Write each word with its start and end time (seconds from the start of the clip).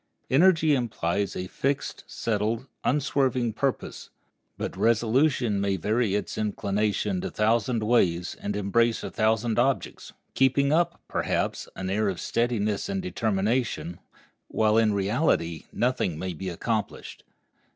Energy 0.31 0.73
implies 0.73 1.35
a 1.35 1.45
fixed, 1.45 2.03
settled, 2.07 2.61
and 2.83 2.95
unswerving 2.95 3.53
purpose; 3.53 4.09
but 4.57 4.75
resolution 4.75 5.61
may 5.61 5.75
vary 5.77 6.15
its 6.15 6.39
inclination 6.39 7.23
a 7.23 7.29
thousand 7.29 7.83
ways 7.83 8.35
and 8.41 8.55
embrace 8.55 9.03
a 9.03 9.11
thousand 9.11 9.59
objects, 9.59 10.11
keeping 10.33 10.73
up, 10.73 10.99
perhaps, 11.07 11.69
an 11.75 11.87
air 11.87 12.09
of 12.09 12.19
steadiness 12.19 12.89
and 12.89 13.03
determination, 13.03 13.99
while, 14.47 14.75
in 14.75 14.91
reality, 14.91 15.65
nothing 15.71 16.17
may 16.17 16.33
be 16.33 16.49
accomplished. 16.49 17.23